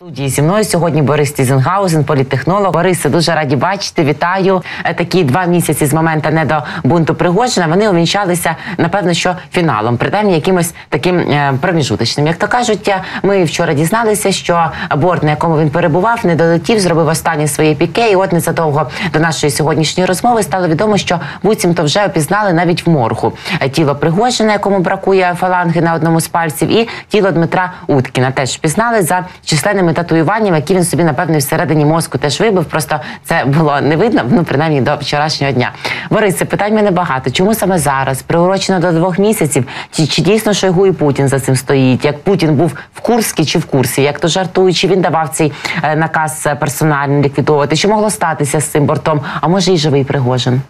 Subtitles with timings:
[0.00, 2.72] Студії зі мною сьогодні Борис Тізенгаузен, політтехнолог.
[2.72, 4.04] Борисе, дуже раді бачити.
[4.04, 4.62] Вітаю.
[4.84, 7.66] Е, Такі два місяці з моменту не до бунту Пригожина.
[7.66, 12.26] Вони увінчалися, напевно, що фіналом, принаймні якимось таким е, проміжуточним.
[12.26, 16.80] Як то кажуть, е, ми вчора дізналися, що борт, на якому він перебував, не долетів,
[16.80, 18.10] зробив останнє своє піке.
[18.10, 22.90] І от незадовго до нашої сьогоднішньої розмови стало відомо, що буцімто вже опізнали навіть в
[22.90, 23.32] моргу
[23.72, 29.02] тіло Пригожина, якому бракує фаланги на одному з пальців, і тіло Дмитра Уткіна теж впізнали
[29.02, 32.64] за численними татуюваннями, які він собі напевно всередині мозку теж вибив.
[32.64, 35.72] Просто це було не видно, ну принаймні до вчорашнього дня.
[36.10, 37.30] Борисе, питань мене багато.
[37.30, 38.22] Чому саме зараз?
[38.22, 39.64] Приурочено до двох місяців?
[39.90, 42.04] Чи, чи дійсно Шойгу і Путін за цим стоїть?
[42.04, 44.02] Як Путін був в Курській чи в курсі?
[44.02, 47.76] Як то жартують, чи він давав цей е, наказ е, персонально ліквідовувати?
[47.76, 49.20] Що могло статися з цим бортом?
[49.40, 50.62] А може і живий Пригожин?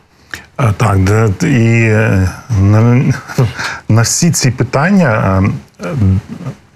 [0.76, 0.98] Так,
[1.42, 2.28] і е,
[2.60, 3.04] на,
[3.88, 5.42] на всі ці питання
[5.80, 5.94] е, е,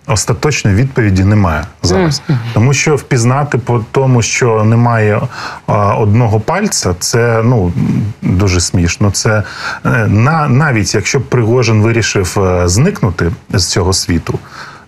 [0.06, 2.22] остаточної відповіді немає зараз.
[2.55, 5.20] Тому що впізнати по тому, що немає
[5.66, 7.72] а, одного пальця, це ну
[8.22, 9.10] дуже смішно.
[9.10, 9.42] Це
[9.84, 14.38] е, на, навіть якщо б Пригожин вирішив е, зникнути з цього світу.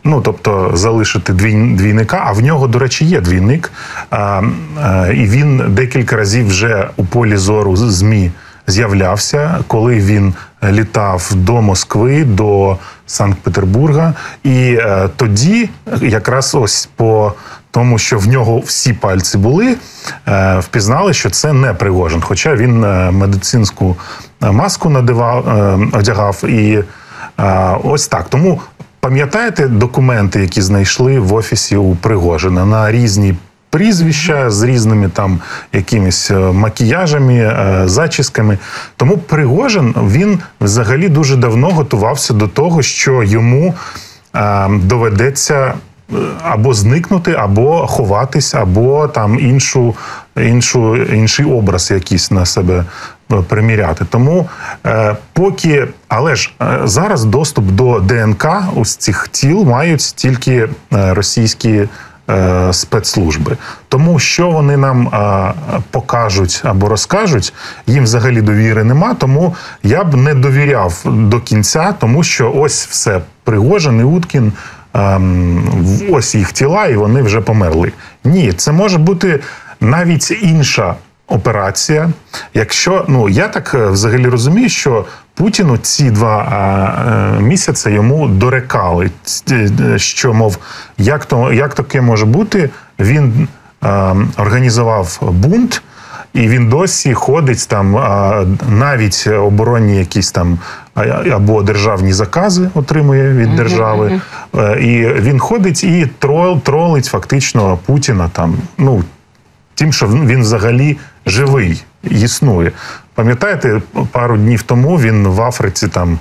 [0.05, 3.73] Ну, тобто залишити двій, двійника, а в нього, до речі, є двійник.
[4.11, 4.43] А,
[4.83, 8.31] а, і він декілька разів вже у полі зору ЗМІ
[8.67, 12.77] з'являвся, коли він літав до Москви, до
[13.07, 14.15] Санкт-Петербурга.
[14.45, 17.33] І е, тоді, якраз ось по
[17.71, 19.77] тому, що в нього всі пальці були,
[20.29, 22.21] е, впізнали, що це не Пригожин.
[22.21, 23.97] Хоча він е, медицинську
[24.43, 26.85] е, маску надивав, е, одягав і
[27.41, 28.29] е, ось так.
[28.29, 28.61] Тому
[29.01, 33.35] пам'ятаєте документи, які знайшли в офісі у Пригожина на різні
[33.77, 35.41] прізвища з різними там
[35.73, 38.59] якимись е, макіяжами, е, зачісками.
[38.97, 43.75] Тому Пригожин він взагалі дуже давно готувався до того, що йому
[44.35, 45.75] е, доведеться
[46.43, 49.95] або зникнути, або ховатись, або там іншу,
[50.37, 52.85] іншу, інший образ якийсь на себе
[53.49, 54.05] приміряти.
[54.11, 54.49] Тому
[55.33, 56.53] поки, але ж
[56.85, 61.89] зараз доступ до ДНК ось цих тіл мають тільки російські.
[62.31, 63.57] Е, Спецслужби,
[63.89, 67.53] тому що вони нам е, покажуть або розкажуть,
[67.87, 69.15] їм взагалі довіри нема.
[69.15, 74.53] Тому я б не довіряв до кінця, тому що ось все Пригожин і Уткін
[74.95, 75.63] ем,
[76.11, 77.93] ось їх тіла, і вони вже померли.
[78.25, 79.41] Ні, це може бути
[79.81, 80.95] навіть інша
[81.29, 82.11] операція.
[82.55, 85.05] Якщо ну я так е, взагалі розумію, що
[85.37, 89.11] Путіну ці два е, е, місяці йому дорекали,
[89.51, 90.59] е, що мов,
[90.99, 93.49] як то як таке може бути, він
[94.37, 95.83] організував бунт.
[96.35, 97.93] І він досі ходить там
[98.69, 100.59] навіть оборонні якісь там
[101.33, 104.21] або державні закази отримує від держави.
[104.81, 108.57] І він ходить і трол, тролить фактично Путіна там.
[108.79, 109.05] Ну
[109.75, 112.73] тим, що він взагалі живий, існує.
[113.17, 113.81] Пам'ятаєте,
[114.13, 116.19] пару днів тому він в Африці там.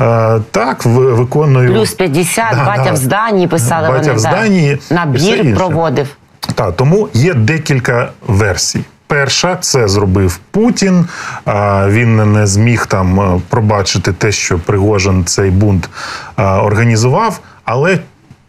[0.00, 2.92] е, Так, в- виконує Плюс 50, Да, батя да.
[2.92, 4.12] в зданні писали Батя вони.
[4.12, 6.08] в зданні Набір проводив.
[6.54, 8.80] Так, тому є декілька версій.
[9.06, 11.06] Перша це зробив Путін.
[11.44, 15.88] А, Він не зміг там е, пробачити те, що Пригожин цей бунт
[16.36, 17.40] а, організував.
[17.64, 17.98] Але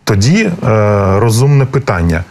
[0.04, 0.50] тоді е,
[1.20, 2.24] розумне питання: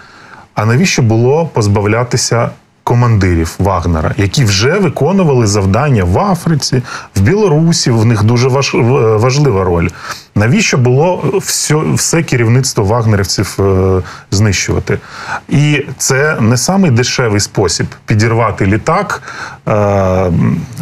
[0.55, 2.51] а навіщо було позбавлятися
[2.85, 6.83] командирів Вагнера, які вже виконували завдання в Африці,
[7.17, 7.91] в Білорусі?
[7.91, 8.75] В них дуже важ,
[9.21, 9.89] важлива роль.
[10.35, 14.99] Навіщо було все, все керівництво вагнерівців е, знищувати?
[15.49, 19.23] І це не самий дешевий спосіб підірвати літак,
[19.69, 20.33] е,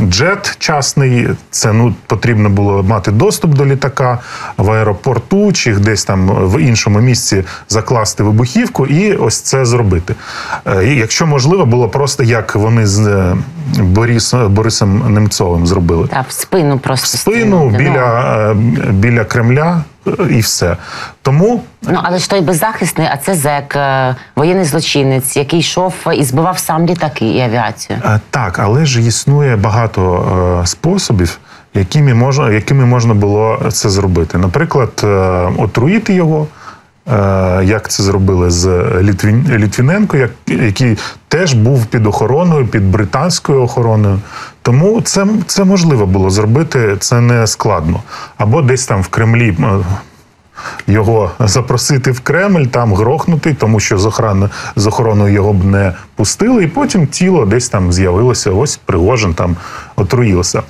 [0.03, 1.29] джет частний.
[1.51, 4.19] Це ну потрібно було мати доступ до літака
[4.57, 10.15] в аеропорту чи десь там в іншому місці закласти вибухівку і ось це зробити.
[10.67, 13.37] Е, якщо можливо, було просто як вони з е,
[13.79, 17.17] Борис, Борисом Немцовим зробили Так, в спину просто.
[17.17, 17.79] в спину стріляти, ну.
[17.79, 18.55] біля, е,
[18.93, 20.77] біля Кремля е, і все.
[21.23, 26.25] Тому Ну, але ж той беззахисний, а це зек, е, воєнний злочинець, який йшов і
[26.25, 27.99] збивав сам літаки і авіацію.
[28.05, 31.39] е, так, але ж існує багато способів,
[31.75, 34.39] якими можна, якими можна було це зробити.
[34.39, 35.07] Наприклад,
[35.59, 36.47] отруїти його.
[37.09, 38.67] Е, Як це зробили з
[39.03, 40.17] Літвін, Літвіненко,
[40.47, 44.19] який теж був під охороною, під британською охороною.
[44.63, 48.03] Тому це, це можливо було зробити, це не складно.
[48.37, 49.85] Або десь там в Кремлі е,
[50.87, 55.93] його запросити в Кремль, там грохнути, тому що з охорони, з охороною його б не
[56.17, 58.51] пустили, і потім тіло десь там з'явилося.
[58.51, 59.57] Ось Пригожин там
[59.97, 60.63] отруївся.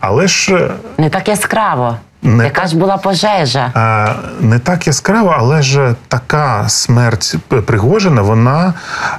[0.00, 1.96] Але ж е, Не так яскраво.
[2.22, 3.70] Не Яка ж була пожежа?
[3.74, 4.08] а,
[4.40, 7.36] не так яскраво, але ж така смерть
[7.66, 8.74] Пригожина, вона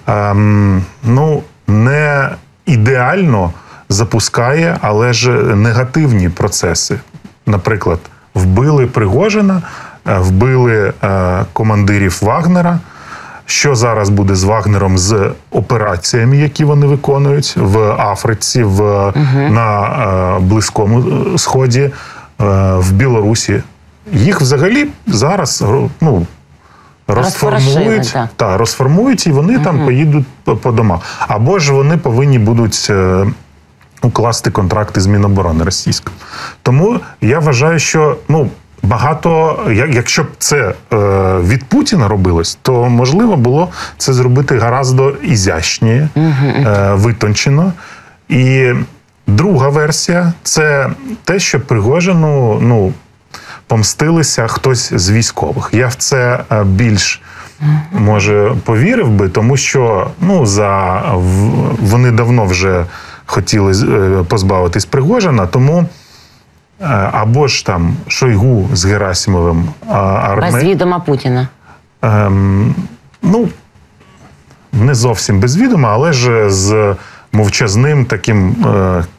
[0.07, 2.29] ем, ну, не
[2.65, 3.51] ідеально
[3.89, 6.99] запускає, але ж негативні процеси.
[7.45, 7.99] Наприклад,
[8.33, 9.61] вбили Пригожина,
[10.07, 12.79] е, вбили е, командирів Вагнера.
[13.45, 19.11] Що зараз буде з Вагнером з операціями, які вони виконують в Африці, в,
[19.49, 19.81] на
[20.37, 20.99] е, Близькому
[21.33, 21.91] е, Сході,
[22.79, 23.63] в Білорусі?
[24.13, 25.63] Їх взагалі зараз
[26.01, 26.25] ну,
[27.07, 30.99] розформують, та, розформують і вони там поїдуть по, по домах.
[31.27, 32.87] Або ж вони повинні будуть.
[32.89, 33.25] е,
[34.03, 36.15] Укласти контракти з Міноборони російською.
[36.63, 38.49] Тому я вважаю, що ну
[38.83, 40.57] багато, як- якщо б це
[40.93, 40.95] е,
[41.39, 47.73] від Путіна робилось, то можливо було це зробити гораздо ізящніше, е, витончено.
[48.29, 48.71] І
[49.27, 50.89] друга версія це
[51.23, 52.93] те, що Пригожину ну,
[53.67, 55.69] помстилися хтось з військових.
[55.73, 57.21] Я в це е, більш
[57.93, 61.01] може повірив би, тому що ну за
[61.79, 62.85] вони давно вже
[63.25, 65.85] хотіли е, позбавитись Пригожина, тому.
[66.81, 70.35] е, Або ж там Шойгу з Герасимовим а.
[70.41, 71.47] Без відома Путіна.
[72.01, 72.75] ем,
[73.21, 73.49] ну
[74.73, 76.95] не зовсім без відома, але ж з
[77.31, 78.55] мовчазним таким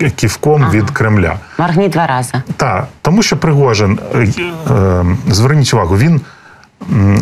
[0.01, 1.37] е, ківком від Кремля.
[1.59, 2.33] Моргні два рази.
[2.57, 4.27] Так, тому що Пригожин, е,
[4.71, 6.21] е, зверніть увагу, він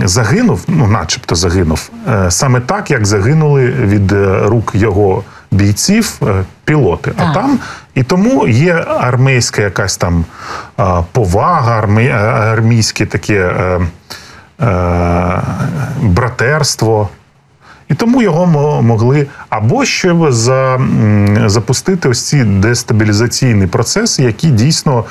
[0.05, 6.45] загинув, ну, начебто загинув, е, саме так, як загинули від е, рук його бійців е,
[6.65, 7.13] пілоти.
[7.17, 7.59] А там
[7.95, 10.25] і тому є армійська якась там
[10.81, 12.15] е, повага, армі, е,
[12.53, 13.53] армійське таке
[14.61, 15.43] е,
[16.03, 17.09] братерство.
[17.91, 18.47] І тому його
[18.83, 20.81] могли або ще за,
[21.47, 25.05] запустити ось ці дестабілізаційні процеси, які дійсно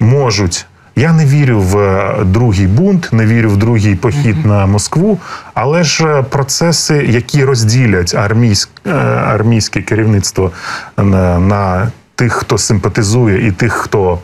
[0.00, 0.66] можуть.
[0.96, 5.18] Я не вірю в е, другий бунт, не вірю в другий похід на Москву,
[5.54, 8.90] але ж е, процеси, які розділять армійськ, е,
[9.26, 10.50] армійське керівництво
[10.96, 14.18] на, на тих, хто симпатизує, і тих, хто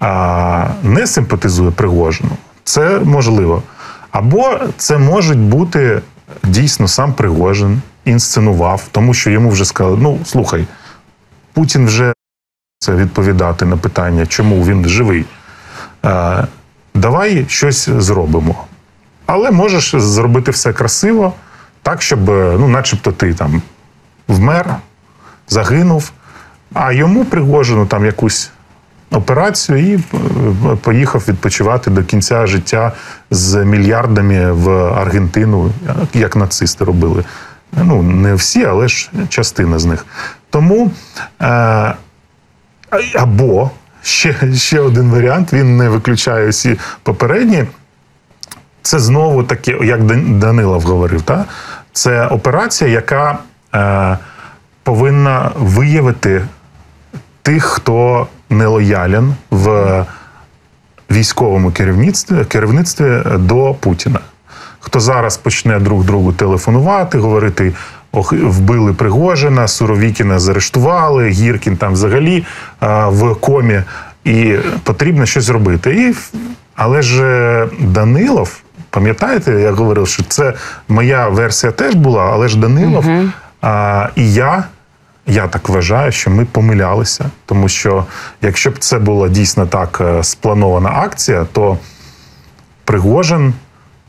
[0.00, 2.30] а, не симпатизує Пригожину,
[2.64, 3.62] це можливо.
[4.10, 6.00] Або це можуть бути
[6.44, 10.66] дійсно сам Пригожин інсценував, тому що йому вже сказали: ну слухай,
[11.52, 12.12] Путін вже
[12.78, 15.24] це відповідати на питання, чому він живий.
[16.04, 16.44] Е,
[16.94, 18.64] давай щось зробимо.
[19.26, 21.32] Але можеш зробити все красиво,
[21.82, 23.62] так, щоб, е, ну, начебто, ти там
[24.28, 24.76] вмер,
[25.48, 26.12] загинув,
[26.74, 28.50] а йому Пригожину там якусь
[29.10, 30.00] операцію і е,
[30.82, 32.92] поїхав відпочивати до кінця життя
[33.30, 35.70] з мільярдами в Аргентину,
[36.14, 37.24] як нацисти робили.
[37.72, 40.06] Ну, не всі, але ж частина з них.
[40.50, 40.90] Тому
[41.42, 41.94] е,
[43.14, 43.70] або
[44.02, 47.64] ще, ще один варіант, він не виключає всі попередні.
[48.82, 51.44] Це знову таки, як Дан- Данилов говорив, та?
[51.92, 53.38] це операція, яка
[53.74, 54.18] е,
[54.82, 56.46] повинна виявити
[57.42, 60.04] тих, хто нелоялен в
[61.10, 64.20] військовому керівництві, керівництві до Путіна.
[64.80, 67.72] Хто зараз почне друг другу телефонувати, говорити,
[68.12, 72.44] ох, вбили Пригожина, Суровікіна заарештували, Гіркін там взагалі
[72.80, 73.82] а, в комі,
[74.24, 75.94] і потрібно щось зробити.
[75.94, 76.14] І,
[76.76, 80.54] але ж е, Данилов, пам'ятаєте, я говорив, що це
[80.88, 83.04] моя версія теж була, але ж Данилов
[83.62, 84.64] а, і я
[85.28, 88.04] я так вважаю, що ми помилялися, тому що
[88.42, 91.78] якщо б це була дійсно так е, спланована акція, то
[92.84, 93.54] Пригожин,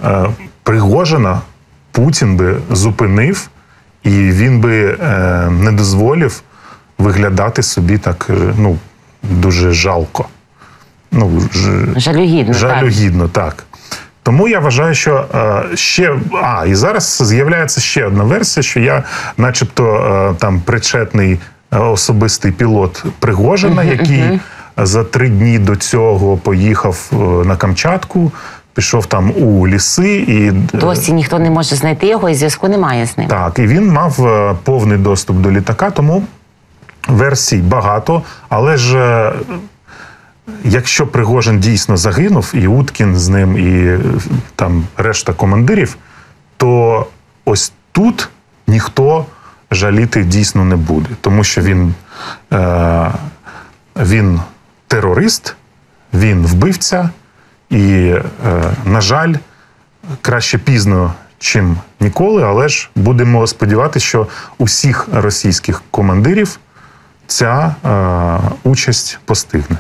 [0.04, 0.26] е,
[0.64, 1.42] Пригожина
[1.92, 3.50] Путін би зупинив,
[4.04, 6.42] і він би е, не дозволив
[6.98, 8.78] виглядати собі так ну,
[9.24, 10.26] дуже жалко.
[11.12, 12.54] Ну, ж, Жалюгідно.
[12.54, 12.62] так.
[12.62, 13.66] Жалюгідно, так.
[14.30, 16.16] Тому я вважаю, що е, ще.
[16.44, 19.04] А, і зараз з'являється ще одна версія, що я,
[19.38, 21.40] начебто, е, там причетний
[21.72, 24.40] е, особистий пілот Пригожина, який
[24.78, 27.12] за три дні до цього поїхав
[27.46, 28.32] на Камчатку,
[28.74, 30.52] пішов там у ліси і.
[30.78, 33.28] Досі ніхто не може знайти його і зв'язку немає з ним.
[33.28, 34.18] Так, і він мав
[34.64, 36.24] повний доступ до літака, тому
[37.08, 39.32] версій багато, але ж.
[40.64, 44.00] Якщо Пригожин дійсно загинув, і Уткін з ним, і е,
[44.56, 45.98] там решта командирів,
[46.58, 47.06] то
[47.46, 48.30] ось тут
[48.68, 49.26] ніхто
[49.72, 51.94] жаліти дійсно не буде, тому що він,
[52.54, 53.12] е,
[53.96, 54.42] він
[54.88, 55.56] терорист,
[56.14, 57.10] він вбивця,
[57.70, 58.22] І, е,
[58.86, 59.34] на жаль,
[60.22, 64.28] краще пізно, чим ніколи, але ж будемо сподіватися, що
[64.58, 66.60] усіх російських командирів
[67.28, 69.78] ця е, участь постигне.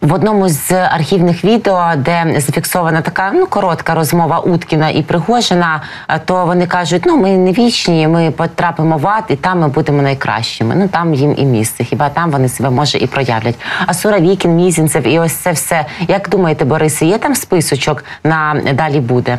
[0.00, 6.20] В одному з архівних відео, де зафіксована така ну коротка розмова Уткіна і Пригожина, е,
[6.24, 10.02] то вони кажуть: ну ми не вічні, ми потрапимо в ад, і там ми будемо
[10.02, 10.74] найкращими.
[10.74, 11.84] Ну там їм і місце.
[11.84, 13.54] Хіба там вони себе може і проявлять?
[13.86, 15.86] А Суровікін, Мізінцев і ось це все.
[16.08, 19.38] Як думаєте, Борисе, є там списочок на далі буде?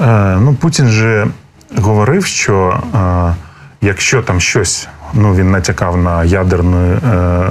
[0.00, 1.26] Е, ну, Путін же
[1.76, 3.34] говорив, що е,
[3.80, 7.48] якщо там щось, ну він натякав на ядерне е,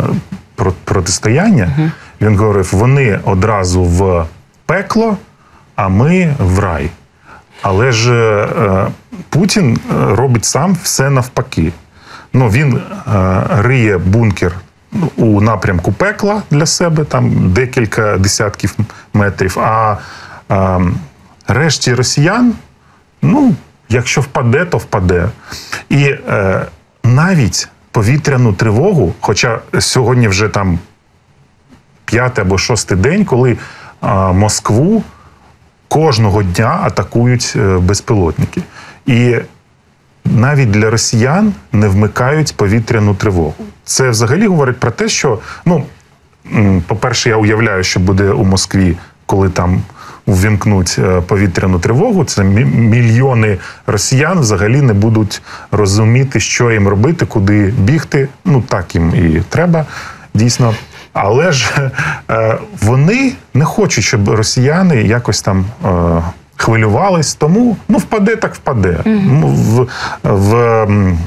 [0.58, 4.26] про- протистояння, він говорив, вони одразу в
[4.66, 5.18] пекло,
[5.76, 6.90] а ми в рай.
[7.62, 8.88] Але ж е,
[9.30, 11.72] Путін е, робить сам все навпаки.
[12.34, 12.82] Ну, він е,
[13.58, 14.56] риє бункер
[14.92, 18.76] ну, у напрямку пекла для себе, там декілька десятків
[19.14, 19.60] метрів.
[19.60, 19.98] А
[20.52, 20.80] е,
[21.48, 22.54] решті росіян,
[23.22, 23.56] ну,
[23.90, 25.30] якщо впаде, то впаде.
[25.90, 26.66] І е,
[27.04, 30.80] навіть повітряну тривогу, хоча сьогодні вже там
[32.06, 33.58] п'ятий або шостий день, коли е,
[34.34, 35.04] Москву
[35.88, 38.62] кожного дня атакують е, безпілотники.
[39.06, 39.36] І
[40.26, 43.66] навіть для росіян не вмикають повітряну тривогу.
[43.84, 45.86] Це взагалі говорить про те, що ну,
[46.88, 49.82] по-перше, я уявляю, що буде у Москві, коли там
[50.28, 52.24] увімкнуть е, повітряну тривогу.
[52.26, 53.58] Це мільйони
[53.88, 55.42] росіян взагалі не будуть
[55.72, 58.30] розуміти, що їм робити, куди бігти.
[58.46, 59.86] Ну так їм і треба
[60.34, 60.74] дійсно.
[61.14, 61.92] Але ж
[62.30, 65.90] е, вони не хочуть, щоб росіяни якось там е,
[66.56, 68.98] хвилювались, тому ну впаде, так впаде.
[69.06, 69.88] Ну, В,
[70.24, 71.18] в м,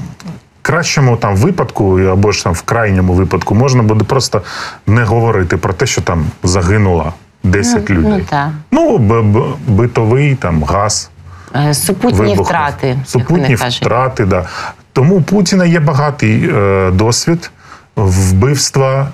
[0.62, 4.42] кращому там випадку, або ж там в крайньому випадку, можна буде просто
[4.86, 8.12] не говорити про те, що там загинуло 10 людей.
[8.18, 8.48] ну, так.
[8.70, 11.10] Ну, б- б- битовий там газ.
[11.56, 12.42] Е, Супутні вибухів.
[12.42, 14.44] втрати, Супутні втрати, да.
[14.92, 17.50] Тому у Путіна є багатий е, досвід
[17.96, 19.08] вбивства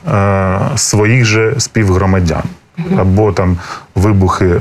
[0.74, 2.42] е, своїх же співгромадян.
[2.98, 3.58] Або там
[3.94, 4.60] вибухи е,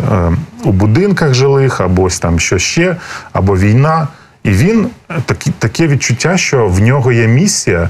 [0.64, 2.96] у будинках жилих, або ось там що ще,
[3.34, 4.08] або війна.
[4.44, 7.90] І він е, такі, таке відчуття, що в нього є місія,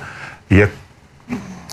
[0.50, 0.70] як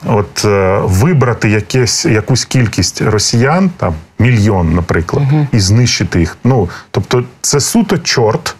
[0.07, 6.37] от е, вибрати якесь, якусь кількість росіян, там мільйон, наприклад, і знищити їх.
[6.45, 8.57] Ну, тобто, це суто чорт,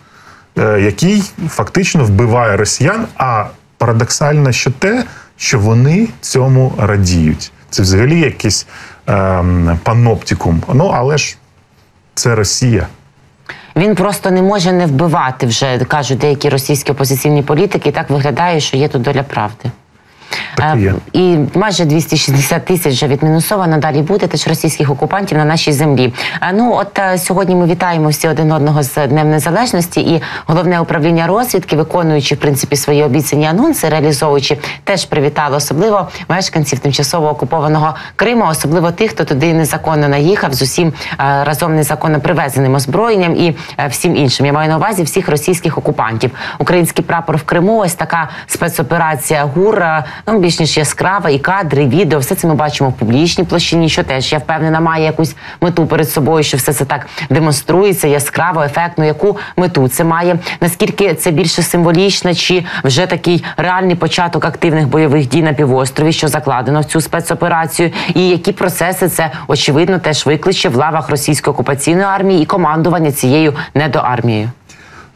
[0.59, 3.07] е, який фактично вбиває росіян.
[3.17, 3.45] А
[3.79, 5.05] парадоксально ще те,
[5.37, 7.53] що вони цьому радіють.
[7.71, 8.67] Це взагалі якийсь
[9.07, 10.63] ем, паноптикум.
[10.75, 11.37] Ну, але ж
[12.15, 12.87] це Росія.
[13.77, 17.89] Він просто не може не вбивати вже, кажуть деякі російські опозиційні політики.
[17.89, 19.71] І так виглядає, що є тут доля правди.
[20.55, 20.91] Так і є.
[20.91, 23.79] Е, І майже 260 тисяч вже відмінусовано.
[23.79, 26.15] Далі буде теж російських окупантів на нашій землі.
[26.43, 30.81] Е, Ну от е, сьогодні ми вітаємо всі один одного з Днем Незалежності, і головне
[30.81, 37.95] управління розвідки, виконуючи в принципі свої обіцяні анонси, реалізовуючи, теж привітало особливо мешканців тимчасово окупованого
[38.17, 43.57] Криму, особливо тих, хто туди незаконно наїхав з усім е, разом незаконно привезеним озброєнням і
[43.91, 44.47] всім іншим.
[44.47, 46.31] Я маю на увазі всіх російських окупантів.
[46.59, 47.79] Український прапор в Криму.
[47.79, 49.85] Ось така спецоперація ГУР.
[50.27, 52.19] Ну більш ніж яскрава, і кадри, і відео.
[52.19, 56.11] Все це ми бачимо в публічній площині, що теж я впевнена, має якусь мету перед
[56.11, 59.05] собою, що все це так демонструється яскраво, ефектно.
[59.05, 60.39] Яку мету це має?
[60.61, 66.29] Наскільки це більше символічно, чи вже такий реальний початок активних бойових дій на півострові, що
[66.29, 72.07] закладено в цю спецоперацію, і які процеси це очевидно теж викличе в лавах російської окупаційної
[72.07, 74.51] армії і командування цією недоармією?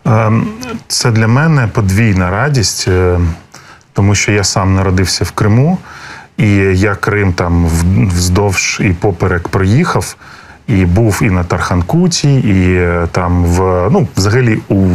[0.06, 0.48] Ем,
[0.88, 3.18] Це для мене подвійна радість, е,
[3.96, 5.78] тому що я сам народився в Криму,
[6.36, 7.66] і я Крим там
[8.16, 10.16] вздовж і поперек проїхав,
[10.66, 14.86] і був і на Тарханкуті, і е, там в ну, взагалі у.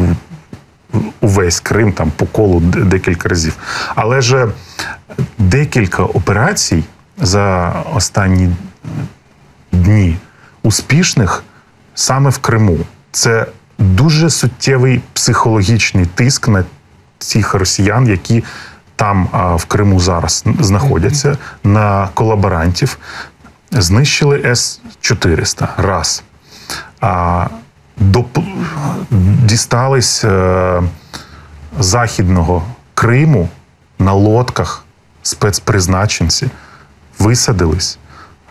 [1.22, 3.56] Увесь Крим там по колу декілька разів.
[3.96, 4.48] Але ж
[5.38, 6.84] декілька операцій
[7.18, 8.50] за останні
[9.72, 10.18] дні
[10.64, 11.44] успішних
[11.96, 12.78] саме в Криму.
[13.12, 13.46] Це
[13.80, 16.64] дуже суттєвий психологічний тиск на
[17.20, 18.44] цих росіян, які
[18.96, 22.98] там а, в Криму зараз знаходяться, на колаборантів.
[23.72, 26.24] Знищили С-400 раз.
[27.02, 27.48] А,
[27.98, 28.38] доп...
[29.44, 30.84] дістались е,
[31.80, 33.50] західного Криму
[34.00, 34.86] на лодках
[35.24, 36.50] спецпризначенці,
[37.20, 37.98] висадились,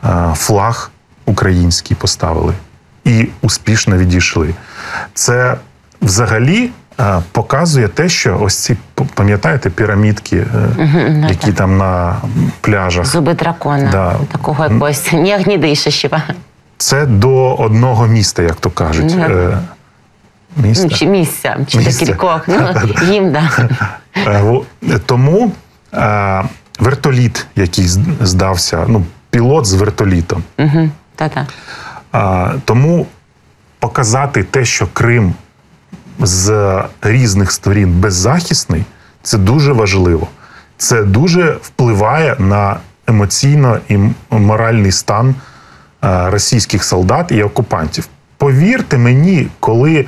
[0.04, 0.90] е, флаг
[1.25, 2.54] український поставили
[3.04, 4.54] і успішно відійшли.
[5.14, 5.56] Це
[6.02, 6.70] взагалі
[7.33, 8.76] показує те, що ось ці
[9.14, 10.37] пам'ятаєте пірамідки,
[10.78, 12.16] е, які там на
[12.61, 13.07] пляжах.
[13.07, 14.14] Зуби дракона, Да.
[14.33, 16.16] такого якогось не огнідишащого.
[16.78, 19.12] Це до одного міста, як то кажуть.
[19.19, 19.59] Е,
[20.57, 20.88] Ну, Міста.
[20.88, 22.00] чи місця, чи Місця.
[22.07, 22.49] до кількох.
[22.49, 22.69] Ну,
[23.12, 23.50] їм, да.
[24.26, 25.52] Е, Тому
[25.95, 26.42] е,
[26.78, 27.85] вертоліт, який
[28.21, 30.42] здався, ну, пілот з вертолітом.
[30.59, 30.90] Угу.
[31.16, 31.47] Та-та.
[32.12, 33.07] А, тому
[33.78, 35.35] показати те, що Крим
[36.20, 38.84] з різних сторін беззахисний,
[39.22, 40.28] це дуже важливо.
[40.76, 43.98] Це дуже впливає на емоційно і
[44.30, 45.34] моральний стан
[46.04, 48.08] е, російських солдат і окупантів.
[48.36, 50.06] Повірте мені, коли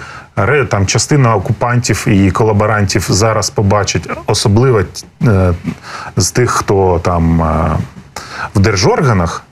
[0.69, 4.83] там частина окупантів і колаборантів зараз побачать, особливо
[5.23, 5.55] е,
[6.17, 7.77] з тих, хто там е,
[8.55, 9.45] в держорганах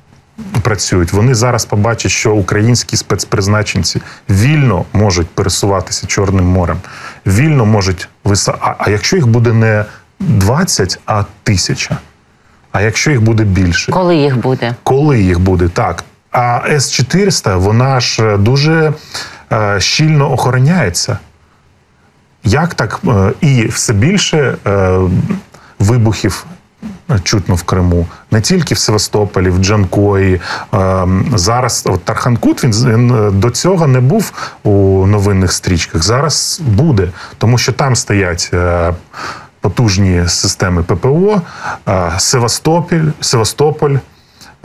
[0.62, 6.78] працюють, вони зараз побачать, що українські спецпризначенці вільно можуть пересуватися Чорним морем,
[7.26, 8.54] вільно можуть виса.
[8.60, 9.84] А, а якщо їх буде не
[10.20, 11.96] 20, а тисяча?
[12.72, 13.92] А якщо їх буде більше?
[13.92, 14.74] Коли їх буде?
[14.82, 16.04] Коли їх буде так?
[16.30, 18.92] А С-400, вона ж дуже
[19.52, 21.18] е, щільно охороняється.
[22.44, 23.00] Як так?
[23.08, 24.98] Е, і все більше е,
[25.78, 26.46] вибухів
[27.22, 30.40] чутно в Криму, не тільки в Севастополі, в Джанкої.
[30.74, 34.32] Е, зараз от Тарханкут він, е, до цього не був
[34.62, 36.02] у новинних стрічках.
[36.02, 37.08] Зараз буде,
[37.38, 38.50] тому що там стоять.
[38.52, 38.94] Е,
[39.62, 41.42] Потужні системи ППО,
[41.88, 43.96] е, Севастополь, Севастополь,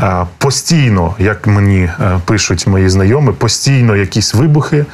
[0.02, 4.86] Е, Постійно, як мені е, пишуть мої знайомі, постійно якісь вибухи,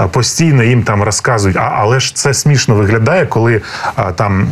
[0.00, 1.56] е, постійно їм там розказують.
[1.56, 3.60] А, але ж це смішно виглядає, коли
[3.98, 4.48] е, там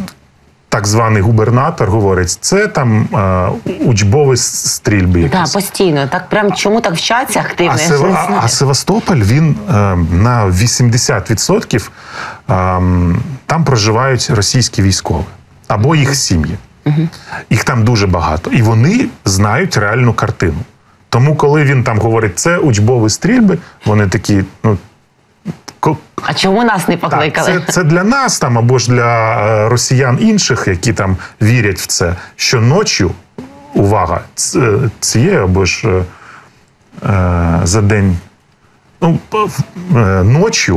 [0.71, 3.49] так званий губернатор говорить, це там е,
[3.85, 5.29] учбові стрільби.
[5.29, 6.09] Так, постійно.
[6.09, 7.73] Так прям чому так вчаться активно?
[7.79, 9.73] А, я Сева- а, а Севастополь він е,
[10.12, 11.89] на 80%
[12.50, 12.53] е,
[13.47, 15.25] там проживають російські військові
[15.69, 16.55] або їх сім'ї.
[17.50, 18.50] Їх там дуже багато.
[18.50, 20.59] І вони знають реальну картину.
[21.09, 24.79] Тому, коли він там говорить, це учбові стрільби, вони такі, ну.
[26.23, 27.63] А чому нас не так, покликали?
[27.67, 31.87] це, це для нас там або ж для е, росіян інших, які там вірять в
[31.87, 33.07] це, що ночі,
[33.75, 36.03] увага, ц- цієї або ж е,
[37.09, 38.17] е, за день,
[39.01, 39.19] ну,
[39.97, 40.73] е, ночі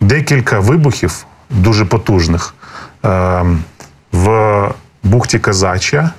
[0.00, 2.54] декілька вибухів дуже потужних
[3.04, 3.44] е,
[4.12, 4.68] в
[5.02, 6.10] бухті Казача.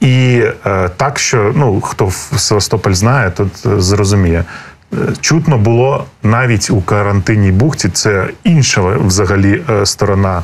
[0.00, 4.44] І е, так, що ну, хто в Севастополь знає, тут е, зрозуміє.
[4.92, 10.42] Е, Чутно було навіть у карантинній бухті, це інша взагалі е, сторона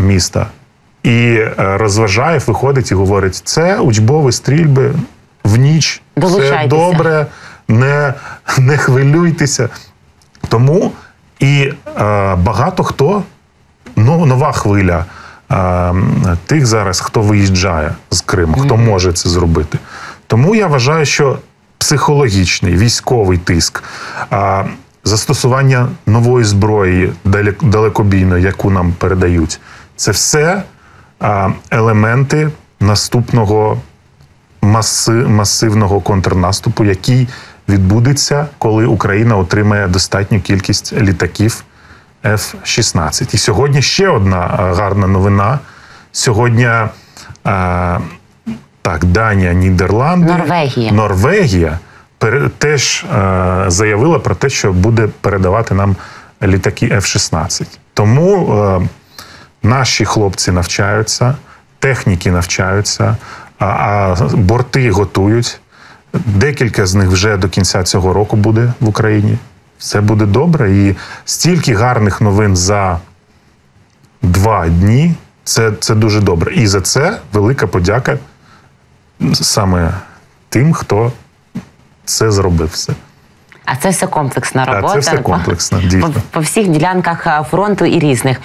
[0.00, 0.46] міста.
[1.02, 4.94] І е, розважаєв виходить і говорить: це учбові стрільби
[5.44, 7.26] в ніч, все добре,
[7.68, 8.14] не,
[8.58, 9.68] не хвилюйтеся.
[10.48, 10.92] Тому
[11.40, 13.22] і е, багато хто
[13.96, 15.04] ну, нова хвиля
[15.50, 15.94] е,
[16.46, 19.78] тих зараз, хто виїжджає з Криму, хто може це зробити.
[20.26, 21.38] Тому я вважаю, що
[21.78, 23.82] психологічний військовий тиск,
[24.32, 24.64] е,
[25.04, 29.60] застосування нової зброї далек- далекобійної, яку нам передають,
[29.96, 30.62] це все
[31.70, 33.78] елементи наступного
[35.26, 37.28] масивного контрнаступу, який
[37.68, 41.64] відбудеться, коли Україна отримає достатню кількість літаків
[42.24, 43.34] F-16.
[43.34, 44.38] І сьогодні ще одна
[44.76, 45.58] гарна новина.
[46.12, 46.68] Сьогодні
[48.88, 50.92] так, Данія, Нідерланди, Норвегія.
[50.92, 51.78] Норвегія
[52.58, 55.96] теж е, заявила про те, що буде передавати нам
[56.42, 57.66] літаки F-16.
[57.94, 58.88] Тому е,
[59.62, 61.34] наші хлопці навчаються,
[61.78, 63.16] техніки навчаються,
[63.58, 65.60] а, а борти готують.
[66.14, 69.38] Декілька з них вже до кінця цього року буде в Україні.
[69.78, 70.72] Все буде добре.
[70.72, 72.98] І стільки гарних новин за
[74.22, 75.14] два дні.
[75.44, 76.54] Це, це дуже добре.
[76.54, 78.18] І за це велика подяка
[79.34, 79.94] саме
[80.48, 81.12] тим, хто
[82.04, 82.92] це зробив все.
[83.72, 84.92] А це все комплексна робота.
[84.94, 86.10] це все комплексно, дійсно.
[86.10, 88.40] По, по всіх ділянках фронту і різних.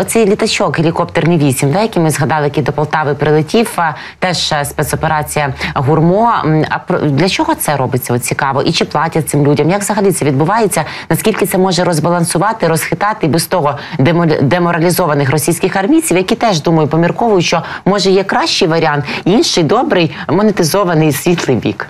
[0.00, 5.54] Оцей літачок, гелікоптер Мі-8, да, який ми згадали, який до Полтави прилетів, а, теж спецоперація
[5.74, 6.32] Гурмо.
[6.70, 8.14] А про- для чого це робиться?
[8.14, 8.62] От цікаво.
[8.62, 9.70] І чи платять цим людям?
[9.70, 10.84] Як взагалі це відбувається?
[11.10, 17.44] Наскільки це може розбалансувати, розхитати без того демо- деморалізованих російських армійців, які теж думаю, помірковують,
[17.44, 21.86] що може є кращий варіант, інший добрий, монетизований світлий бік.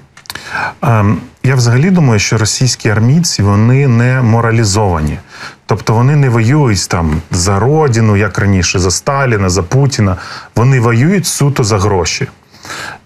[0.83, 5.19] Ем, Я взагалі думаю, що російські армійці вони не моралізовані.
[5.67, 10.17] Тобто вони не воюють там за родину, як раніше, за Сталіна, за Путіна.
[10.57, 12.29] Вони воюють суто за гроші.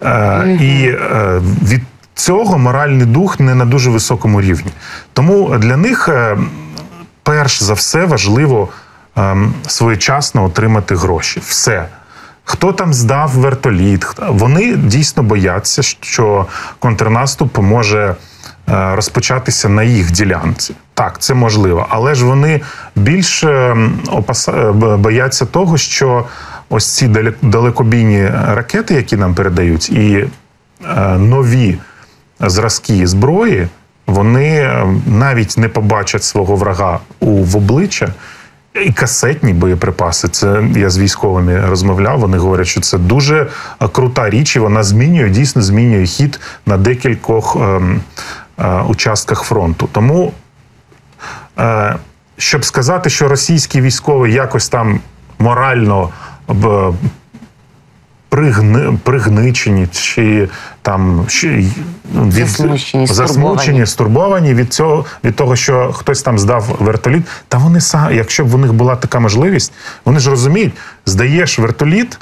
[0.02, 1.82] Е, І е, від
[2.14, 4.72] цього моральний дух не на дуже високому рівні.
[5.12, 6.38] Тому для них е,
[7.22, 8.68] перш за все важливо
[9.16, 11.40] ем, своєчасно отримати гроші.
[11.46, 11.86] Все.
[12.52, 14.06] Хто там здав вертоліт?
[14.28, 16.46] Вони дійсно бояться, що
[16.78, 18.14] контрнаступ може
[18.68, 20.74] е, розпочатися на їх ділянці.
[20.94, 22.60] Так, це можливо, але ж вони
[22.96, 23.76] більше
[24.48, 26.24] е, бояться того, що
[26.68, 30.26] ось ці далек- далекобійні ракети, які нам передають, і
[30.96, 31.78] е, нові
[32.40, 33.68] зразки зброї,
[34.06, 34.70] вони
[35.06, 38.08] навіть не побачать свого врага у в обличчя.
[38.74, 40.28] І касетні боєприпаси.
[40.28, 42.20] Це я з військовими розмовляв.
[42.20, 46.76] Вони говорять, що це дуже е, крута річ, і вона змінює, дійсно змінює хід на
[46.76, 48.00] декількох ем,
[48.58, 49.88] е, участках фронту.
[49.92, 50.32] Тому,
[51.58, 51.96] е,
[52.36, 55.00] щоб сказати, що російські військові якось там
[55.38, 56.08] морально
[58.32, 60.48] пригни, пригничені чи
[60.82, 61.66] там чи,
[62.12, 64.54] ну, від, Засмучені, засмучені, стурбовані.
[64.54, 67.22] від цього, від того, що хтось там здав вертоліт.
[67.48, 69.72] Та вони са, якщо б у них була така можливість,
[70.04, 70.72] вони ж розуміють,
[71.06, 72.18] здаєш вертоліт.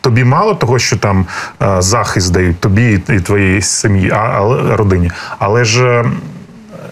[0.00, 1.26] Тобі мало того, що там
[1.62, 6.04] е, захист дають тобі і твоїй сім'ї, а, але- родині, але ж е,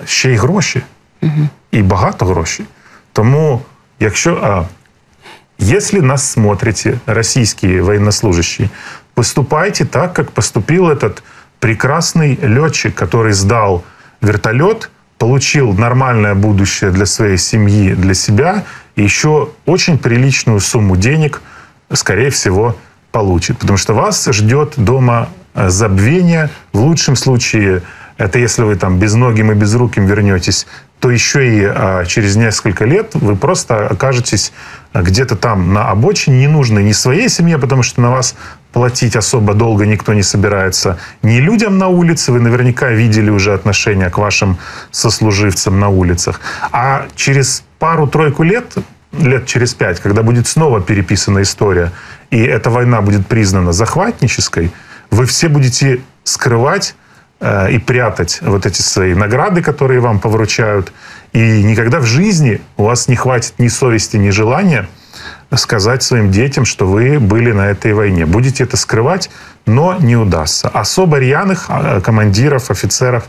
[0.04, 0.82] ще й гроші,
[1.70, 2.66] і багато грошей.
[3.12, 3.60] Тому,
[4.00, 4.62] якщо а,
[5.58, 8.70] Если нас смотрите, российские военнослужащие,
[9.14, 11.22] поступайте так, как поступил этот
[11.60, 13.84] прекрасный летчик, который сдал
[14.20, 18.64] вертолет, получил нормальное будущее для своей семьи, для себя,
[18.96, 21.40] и еще очень приличную сумму денег,
[21.92, 22.76] скорее всего,
[23.12, 23.58] получит.
[23.58, 26.50] Потому что вас ждет дома э, забвение.
[26.72, 27.82] В лучшем случае,
[28.18, 30.66] это если вы там безногим и безруким вернетесь,
[31.00, 34.52] то еще и а, через несколько лет вы просто окажетесь
[34.94, 38.36] где-то там на обочине, не нужны ни своей семье, потому что на вас
[38.72, 44.10] платить особо долго никто не собирается, ни людям на улице, вы наверняка видели уже отношения
[44.10, 44.58] к вашим
[44.90, 46.40] сослуживцам на улицах,
[46.72, 48.74] а через пару-тройку лет,
[49.12, 51.92] лет через пять, когда будет снова переписана история,
[52.30, 54.72] и эта война будет признана захватнической,
[55.10, 56.96] вы все будете скрывать
[57.40, 60.92] э, и прятать вот эти свои награды, которые вам повручают.
[61.34, 64.88] И никогда в жизни у вас не хватит ни совести, ни желания
[65.56, 68.24] сказать своим детям, что вы были на этой войне.
[68.24, 69.30] Будете это скрывать,
[69.66, 70.68] но не удастся.
[70.68, 73.26] Особо рьяных а, командиров, офицеров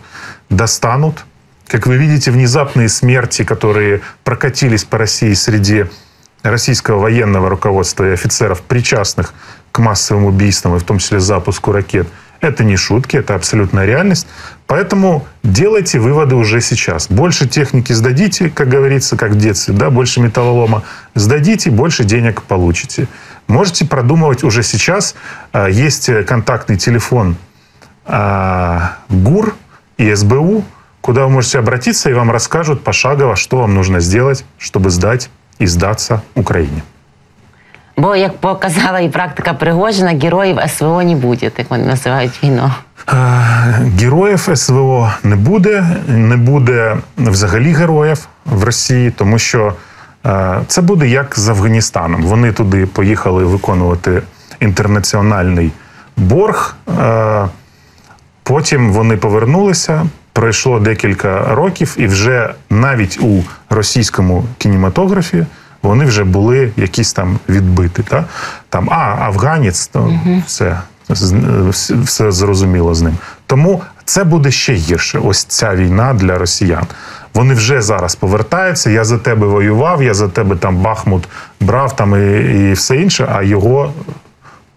[0.49, 1.25] достанут.
[1.67, 5.85] Как вы видите, внезапные смерти, которые прокатились по России среди
[6.43, 9.33] российского военного руководства и офицеров, причастных
[9.71, 12.07] к массовым убийствам, и в том числе запуску ракет,
[12.45, 14.27] это не шутки, это абсолютная реальность.
[14.67, 17.07] Поэтому делайте выводы уже сейчас.
[17.09, 23.07] Больше техники сдадите, как говорится, как в детстве, да, больше металлолома сдадите, больше денег получите.
[23.47, 25.15] Можете продумывать уже сейчас.
[25.51, 27.35] А, Есть э, контактный телефон
[28.05, 29.55] а, ГУР
[29.97, 30.63] и СБУ,
[31.01, 35.29] куда вы можете обратиться, и вам расскажут пошагово, что вам нужно сделать, чтобы сдать
[35.59, 36.83] и сдаться Украине.
[37.97, 42.71] Бо, як показала і практика Пригожина, героїв СВО не буде, як вони називають війну.
[43.09, 43.13] Е,
[43.99, 49.73] Героїв СВО не буде, не буде взагалі героїв в Росії, тому що
[50.25, 52.23] е, це буде як з Афганістаном.
[52.23, 54.21] Вони туди поїхали виконувати
[54.59, 55.71] інтернаціональний
[56.17, 56.75] борг.
[56.99, 57.45] е,
[58.43, 60.05] Потім вони повернулися.
[60.33, 65.45] Пройшло декілька років, і вже навіть у російському кінематографі
[65.87, 68.03] вони вже були якісь там відбиті.
[68.03, 68.25] Та?
[68.69, 73.17] Там, а, афганець, то все, все, все зрозуміло з ним.
[73.47, 75.19] Тому це буде ще гірше.
[75.19, 76.85] Ось ця війна для росіян.
[77.33, 78.89] Вони вже зараз повертаються.
[78.89, 81.27] Я за тебе воював, я за тебе там Бахмут
[81.59, 83.93] брав там і, і все інше, а його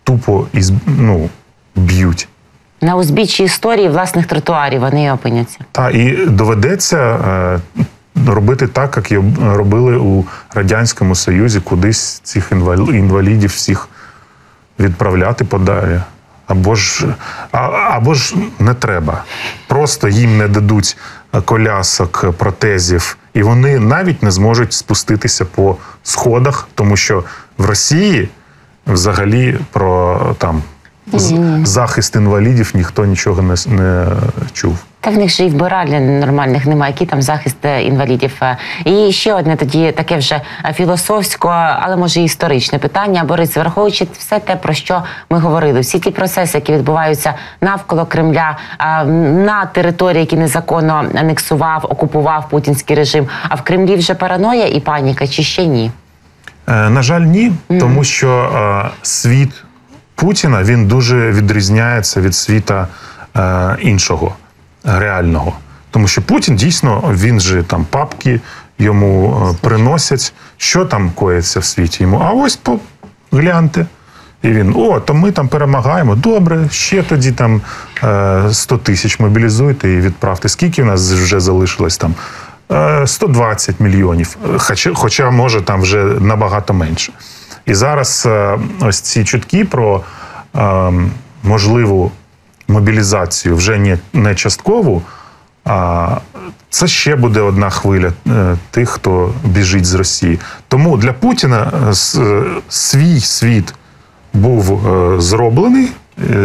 [0.05, 1.29] тупо із, ну,
[1.77, 2.29] б'ють.
[2.81, 5.59] На узбіччі історії власних тротуарів вони опиняться.
[5.73, 6.99] Та і доведеться
[7.77, 7.83] е,
[8.27, 12.53] робити так, як робили у радянському союзі, кудись цих
[12.93, 13.89] інвалідів всіх
[14.79, 16.01] відправляти подалі.
[16.47, 17.15] Або ж,
[17.53, 19.25] а, або ж не треба.
[19.67, 20.97] Просто їм не дадуть
[21.45, 27.25] колясок, протезів, і вони навіть не зможуть спуститися по сходах, тому що
[27.59, 28.29] в Росії
[28.87, 30.63] взагалі про там
[31.65, 34.07] захист інвалідів ніхто нічого не, не
[34.53, 34.79] чув.
[35.01, 38.33] Та в них же і вбиральня нормальних немає, який там захист е, інвалідів.
[38.43, 41.49] Е, І ще одне тоді таке вже е, філософсько,
[41.81, 43.25] але може і історичне питання.
[43.25, 48.59] Борис, враховуючи все те, про що ми говорили, всі ті процеси, які відбуваються навколо Кремля,
[49.45, 53.27] на території, які незаконно анексував, окупував путінський режим.
[53.49, 55.91] А в Кремлі вже параноя і паніка, чи ще ні?
[56.67, 58.51] На жаль, ні, тому що
[59.03, 59.65] світ
[60.21, 62.89] Путіна він дуже відрізняється від світа
[63.37, 64.35] е, іншого
[64.87, 65.53] е, реального.
[65.91, 68.41] Тому що Путін дійсно він же там папки
[68.79, 72.23] йому е, приносять, що там коїться в світі йому.
[72.25, 72.61] А ось
[73.31, 73.87] погляньте,
[74.43, 76.15] І він, о, то ми там перемагаємо.
[76.15, 77.61] Добре, ще тоді там
[78.05, 80.49] е, 100 тисяч мобілізуйте і відправте.
[80.49, 82.15] Скільки в нас вже залишилось там?
[82.73, 84.37] Е, 120 мільйонів.
[84.55, 87.13] Е, Хоча, хоча може там вже набагато менше.
[87.69, 90.01] І зараз е, ось ці чутки про
[90.57, 90.93] е,
[91.43, 92.13] можливу
[92.69, 95.03] мобілізацію вже не, часткову.
[95.65, 96.17] А
[96.71, 100.41] це ще буде одна хвиля е, тих, хто біжить з Росії.
[100.69, 101.93] Тому для Путіна
[102.69, 103.75] свій світ
[104.33, 104.81] був
[105.21, 105.89] зроблений,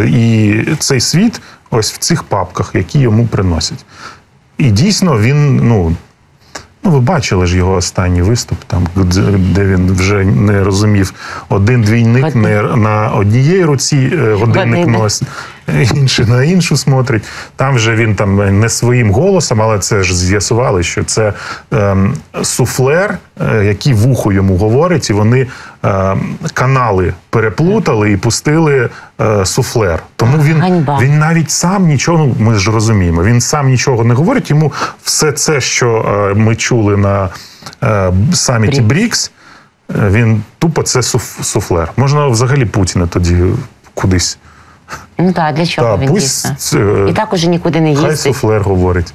[0.06, 3.84] і цей світ ось в цих папках, які йому приносять.
[4.58, 5.96] І дійсно він, ну.
[6.84, 11.14] Ну, ви бачили ж його останній виступ, там, де- він вже не розумів,
[11.48, 14.98] один двійник не на однієї руці е, годинник Години.
[14.98, 15.28] носить,
[15.94, 17.24] інший на іншу смотрить.
[17.56, 21.32] Там вже він там не своїм голосом, але це ж з'ясували, що це
[21.72, 25.46] ем, суфлер, е, який вухо йому говорить, і вони
[25.82, 26.20] ем,
[26.52, 30.02] канали переплутали і пустили е, суфлер.
[30.16, 30.98] Тому він, Ганьба.
[31.02, 34.50] він навіть сам нічого, ну ми ж розуміємо, він сам нічого не говорить.
[34.50, 34.72] Йому
[35.02, 37.28] все це, що е, ми чули на
[37.82, 38.88] е, саміті Брікс.
[38.88, 39.30] Брікс,
[39.90, 41.90] е, він тупо це суф, суфлер.
[41.96, 43.44] Можна взагалі Путіна тоді
[43.94, 44.38] кудись.
[45.18, 46.54] Ну так, для чого Та, він пусть дійсно?
[46.58, 48.20] це- І так уже нікуди не Хай їздить.
[48.20, 49.14] суфлер говорить.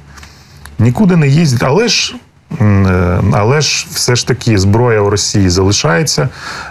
[0.78, 2.14] Нікуди не їздять, але ж.
[2.60, 6.28] м, е, Але ж все ж таки зброя у Росії залишається.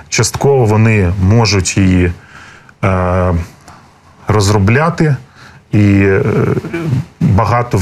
[0.09, 2.11] Частково вони можуть її
[2.83, 3.33] е,
[4.27, 5.15] розробляти,
[5.71, 6.21] і е,
[7.19, 7.81] багато в,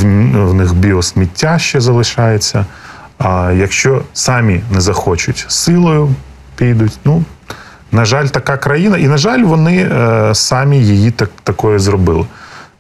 [0.50, 2.66] в них біосміття ще залишається.
[3.18, 6.10] А якщо самі не захочуть силою,
[6.56, 6.98] підуть.
[7.06, 7.24] Ну,
[7.92, 12.26] на жаль, така країна, і на жаль, вони е, самі її так, такою зробили.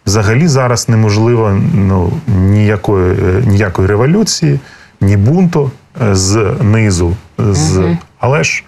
[0.05, 4.59] Взагалі зараз неможливо ну, ніякої, е, ніякої революції,
[5.01, 7.15] ні бунту е, з низу.
[7.37, 8.63] З, Але ж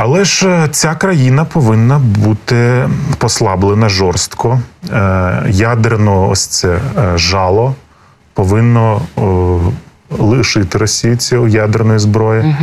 [0.00, 4.60] але ж ця країна повинна бути послаблена жорстко.
[4.92, 7.74] Е, Ядерно, ось це е, жало
[8.34, 9.00] повинно
[10.18, 12.54] лишити Росію цю ядерної зброї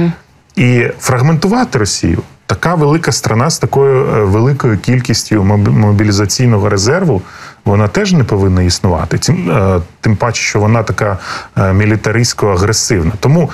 [0.56, 2.22] і фрагментувати Росію.
[2.48, 7.22] Така велика страна з такою е, великою кількістю моб- мобілізаційного резерву.
[7.66, 9.18] Вона теж не повинна існувати.
[9.18, 11.18] Тим, е, тим паче, що вона така
[11.58, 13.12] е, мілітаристсько-агресивна.
[13.20, 13.50] Тому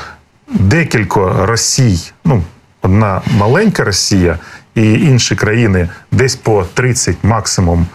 [0.54, 2.44] декілька Росій, ну
[2.82, 4.38] одна маленька Росія
[4.76, 7.88] і інші країни десь по 30, максимум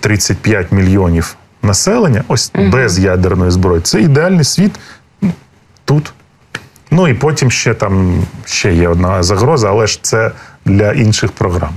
[0.00, 3.80] 35 мільйонів населення, ось без ядерної зброї.
[3.80, 4.72] Це ідеальний світ
[5.22, 5.30] ну,
[5.84, 6.12] тут.
[6.90, 10.30] Ну і потім ще там ще є одна загроза, але ж це
[10.64, 11.72] для інших програм.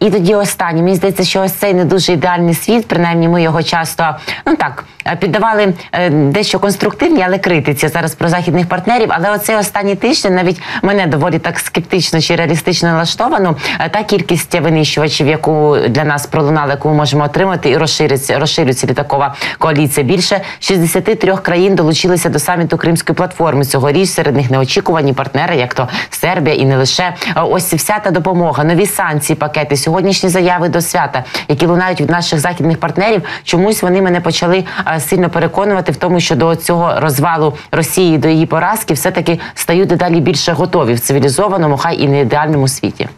[0.00, 0.82] І тоді останнє.
[0.82, 2.88] Мені здається, що ось цей не дуже ідеальний світ.
[2.88, 8.28] Принаймні, ми його часто ну так е, піддавали е, дещо конструктивні, але критиці зараз про
[8.28, 9.08] західних партнерів.
[9.10, 13.56] Але оцей останній тиждень навіть мене доволі так скептично чи реалістично налаштовано.
[13.80, 18.86] Е, Та кількість винищувачів, яку для нас пролунали, яку ми можемо отримати, і розшириться розширюється
[18.86, 20.06] літакова коаліція.
[20.06, 24.10] Більше 63 країн долучилися до саміту Кримської платформи цьогоріч.
[24.10, 28.86] Серед них неочікувані партнери, як то Сербія, і не лише ось вся та допомога, нові
[28.86, 33.22] санкції, пакети, сьогоднішні заяви до свята, які лунають від наших західних партнерів.
[33.44, 38.28] Чомусь вони мене почали е, сильно переконувати в тому, що до цього розвалу Росії до
[38.28, 43.08] її поразки все таки стають дедалі більше готові в цивілізованому, хай і не ідеальному світі.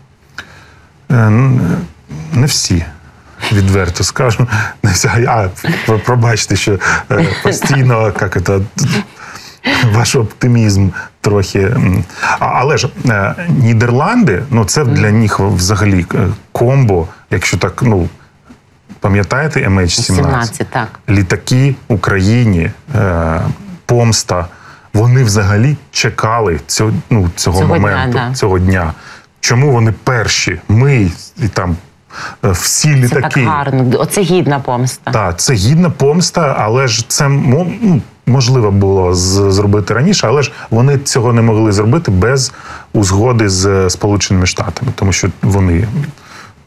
[1.11, 1.31] Е,
[2.33, 2.85] Не всі.
[3.53, 4.47] Відверто скажу.
[4.83, 4.93] Не.
[5.29, 5.49] А,
[6.05, 6.79] пробачте, що
[7.11, 8.59] е, постійно як це,
[9.93, 10.89] ваш оптимізм
[11.21, 11.77] трохи.
[12.39, 18.09] Але ж е, Нідерланди, ну це для них взагалі е, комбо, якщо так, ну.
[19.01, 19.89] Пам'ятаєте MH17?
[19.89, 20.89] 17, так.
[21.09, 23.41] літаки Україні, е,
[23.87, 24.47] помста.
[24.95, 28.35] Вони взагалі чекали цього, ну, цього, Цього дня, моменту, да.
[28.35, 28.93] цього дня.
[29.41, 30.61] Чому вони перші?
[30.69, 31.77] Ми і там
[32.43, 33.41] всі Це літаки.
[33.41, 33.85] так гарно.
[33.99, 35.11] Оце гідна помста.
[35.11, 37.73] Так, це гідна помста, але ж це ну,
[38.31, 42.53] можливо було зробити раніше, але ж вони цього не могли зробити без
[42.93, 45.89] узгоди з Сполученими Штатами, тому що вони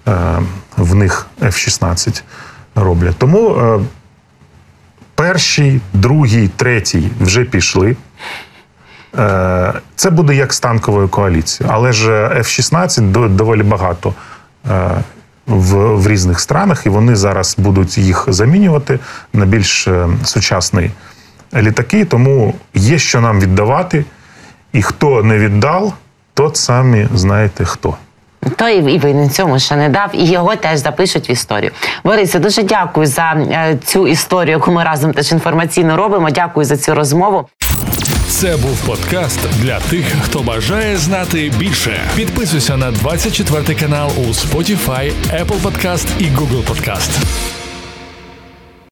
[0.08, 0.40] е,
[0.78, 2.22] в них F-16
[2.76, 3.16] роблять.
[3.18, 3.80] Тому е,
[5.16, 7.96] перший, другий, третій вже пішли.
[9.18, 14.14] Е, Це буде як з танковою коаліцією, але ж F-16 до- доволі багато
[14.72, 14.90] е,
[15.48, 19.00] в, в різних странах, і вони зараз будуть їх замінювати
[19.34, 20.92] на більш е, сучасні
[21.56, 22.06] літаки.
[22.06, 24.06] Тому є що нам віддавати,
[24.74, 25.94] і хто не віддав,
[26.34, 27.98] тот самі знаєте хто.
[28.56, 31.72] То і, винен цьому ще не дав, і його теж запишуть в історію.
[32.04, 36.30] Борисе, дуже дякую за е, цю історію, яку ми разом теж інформаційно робимо.
[36.30, 37.48] Дякую за цю розмову.
[38.28, 42.02] Це був подкаст для тих, хто бажає знати більше.
[42.16, 47.10] Підписуйся на 24 канал у Spotify, Apple Podcast і Google Podcast.